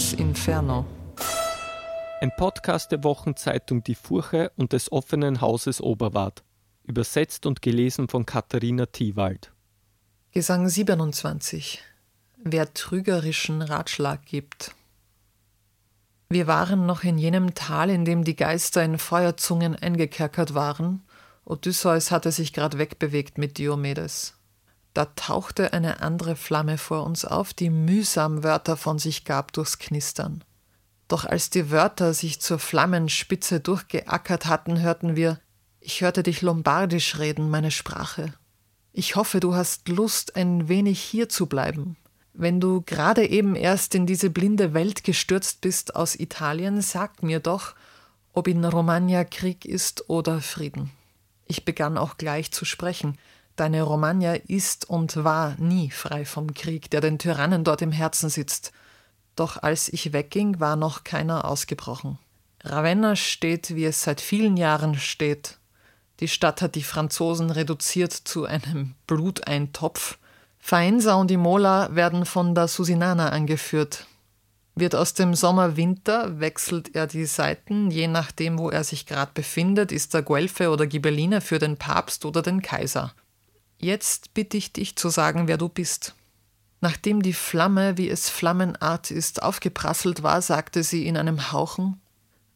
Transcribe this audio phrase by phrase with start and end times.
[0.00, 0.86] Dantes Inferno.
[2.22, 6.42] Ein Podcast der Wochenzeitung Die Furche und des offenen Hauses Oberwart.
[6.84, 9.52] Übersetzt und gelesen von Katharina Thiewald.
[10.32, 11.82] Gesang 27.
[12.42, 14.74] Wer trügerischen Ratschlag gibt.
[16.30, 21.02] Wir waren noch in jenem Tal, in dem die Geister in Feuerzungen eingekerkert waren.
[21.44, 24.39] Odysseus hatte sich grad wegbewegt mit Diomedes.
[24.94, 29.78] Da tauchte eine andere Flamme vor uns auf, die mühsam Wörter von sich gab durchs
[29.78, 30.42] Knistern.
[31.06, 35.40] Doch als die Wörter sich zur Flammenspitze durchgeackert hatten, hörten wir
[35.80, 38.32] Ich hörte dich lombardisch reden, meine Sprache.
[38.92, 41.96] Ich hoffe, du hast Lust, ein wenig hier zu bleiben.
[42.32, 47.40] Wenn du gerade eben erst in diese blinde Welt gestürzt bist aus Italien, sag mir
[47.40, 47.74] doch,
[48.32, 50.90] ob in Romagna Krieg ist oder Frieden.
[51.46, 53.18] Ich begann auch gleich zu sprechen.
[53.60, 58.30] Deine Romagna ist und war nie frei vom Krieg, der den Tyrannen dort im Herzen
[58.30, 58.72] sitzt.
[59.36, 62.18] Doch als ich wegging, war noch keiner ausgebrochen.
[62.64, 65.58] Ravenna steht, wie es seit vielen Jahren steht.
[66.20, 70.16] Die Stadt hat die Franzosen reduziert zu einem Bluteintopf.
[70.58, 74.06] Faenza und Imola werden von der Susinana angeführt.
[74.74, 79.32] Wird aus dem Sommer Winter, wechselt er die Seiten, je nachdem, wo er sich gerade
[79.34, 83.12] befindet, ist er Guelfe oder Ghibelline für den Papst oder den Kaiser.
[83.82, 86.14] Jetzt bitte ich dich zu sagen, wer du bist.
[86.82, 91.98] Nachdem die Flamme, wie es Flammenart ist, aufgeprasselt war, sagte sie in einem Hauchen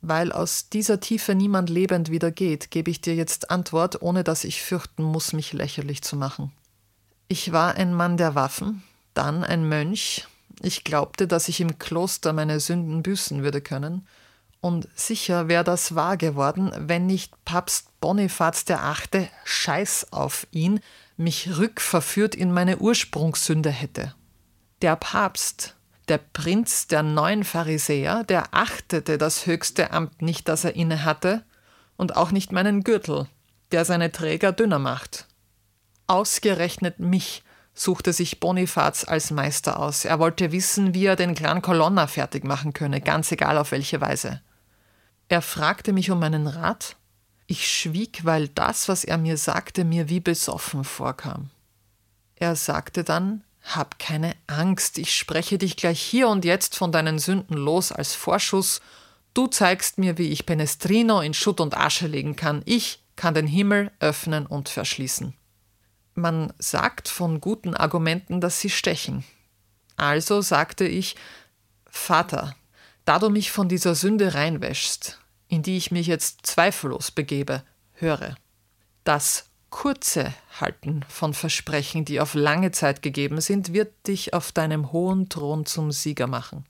[0.00, 4.44] Weil aus dieser Tiefe niemand lebend wieder geht, gebe ich dir jetzt Antwort, ohne dass
[4.44, 6.52] ich fürchten muss, mich lächerlich zu machen.
[7.26, 10.28] Ich war ein Mann der Waffen, dann ein Mönch.
[10.62, 14.06] Ich glaubte, dass ich im Kloster meine Sünden büßen würde können.
[14.60, 19.28] Und sicher wäre das wahr geworden, wenn nicht Papst Bonifaz VIII.
[19.44, 20.80] Scheiß auf ihn
[21.18, 24.14] mich rückverführt in meine Ursprungssünde hätte.
[24.82, 25.76] Der Papst,
[26.08, 31.44] der Prinz der neuen Pharisäer, der achtete das höchste Amt nicht, das er innehatte,
[31.96, 33.26] und auch nicht meinen Gürtel,
[33.72, 35.26] der seine Träger dünner macht.
[36.06, 37.42] Ausgerechnet mich
[37.74, 40.04] suchte sich Bonifaz als Meister aus.
[40.04, 44.00] Er wollte wissen, wie er den Gran Colonna fertig machen könne, ganz egal auf welche
[44.00, 44.40] Weise.
[45.28, 46.96] Er fragte mich um meinen Rat,
[47.48, 51.50] ich schwieg, weil das, was er mir sagte, mir wie besoffen vorkam.
[52.36, 57.18] Er sagte dann, Hab keine Angst, ich spreche dich gleich hier und jetzt von deinen
[57.18, 58.80] Sünden los als Vorschuss.
[59.34, 62.62] Du zeigst mir, wie ich Penestrino in Schutt und Asche legen kann.
[62.66, 65.34] Ich kann den Himmel öffnen und verschließen.
[66.14, 69.24] Man sagt von guten Argumenten, dass sie stechen.
[69.96, 71.16] Also sagte ich,
[71.90, 72.54] Vater,
[73.06, 77.62] da du mich von dieser Sünde reinwäschst, in die ich mich jetzt zweifellos begebe,
[77.94, 78.36] höre.
[79.04, 84.92] Das kurze Halten von Versprechen, die auf lange Zeit gegeben sind, wird dich auf deinem
[84.92, 86.64] hohen Thron zum Sieger machen.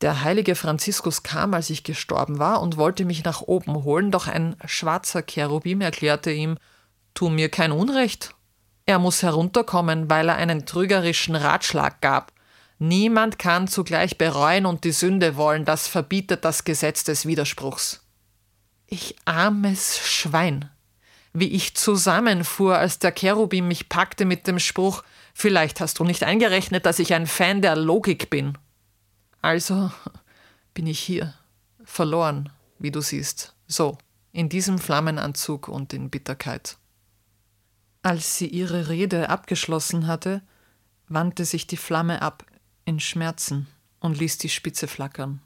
[0.00, 4.28] Der heilige Franziskus kam, als ich gestorben war, und wollte mich nach oben holen, doch
[4.28, 6.56] ein schwarzer Cherubim erklärte ihm,
[7.12, 8.34] Tu mir kein Unrecht.
[8.86, 12.32] Er muss herunterkommen, weil er einen trügerischen Ratschlag gab,
[12.82, 18.00] Niemand kann zugleich bereuen und die Sünde wollen, das verbietet das Gesetz des Widerspruchs.
[18.86, 20.70] Ich armes Schwein,
[21.34, 25.04] wie ich zusammenfuhr, als der Cherubim mich packte mit dem Spruch,
[25.34, 28.56] vielleicht hast du nicht eingerechnet, dass ich ein Fan der Logik bin.
[29.42, 29.92] Also
[30.72, 31.34] bin ich hier,
[31.84, 32.48] verloren,
[32.78, 33.98] wie du siehst, so,
[34.32, 36.78] in diesem Flammenanzug und in Bitterkeit.
[38.02, 40.40] Als sie ihre Rede abgeschlossen hatte,
[41.08, 42.46] wandte sich die Flamme ab
[42.90, 43.68] in Schmerzen
[44.00, 45.40] und ließ die Spitze flackern.